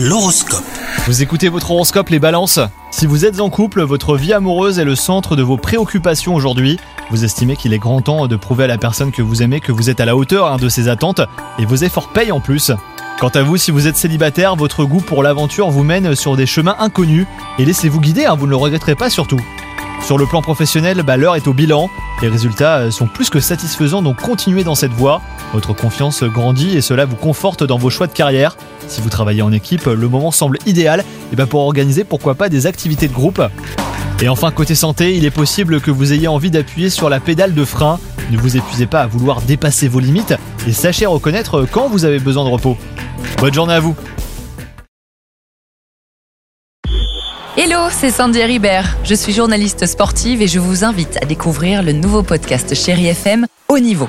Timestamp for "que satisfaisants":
23.30-24.00